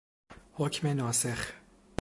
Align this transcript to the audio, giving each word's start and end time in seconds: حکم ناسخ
حکم 0.53 0.87
ناسخ 0.87 1.51